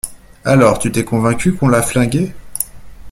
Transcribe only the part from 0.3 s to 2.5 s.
Alors? Tu t’es convaincu qu’on l’a flingué?